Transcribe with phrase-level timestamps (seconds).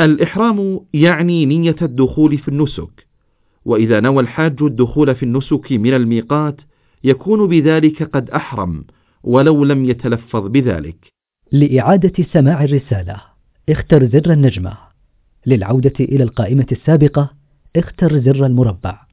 [0.00, 3.06] الإحرام يعني نية الدخول في النسك
[3.64, 6.60] وإذا نوى الحاج الدخول في النسك من الميقات
[7.04, 8.84] يكون بذلك قد أحرم
[9.22, 10.96] ولو لم يتلفظ بذلك.
[11.52, 13.22] لإعادة سماع الرسالة
[13.68, 14.72] اختر زر النجمة.
[15.46, 17.30] للعودة إلى القائمة السابقة
[17.76, 19.09] اختر زر المربع.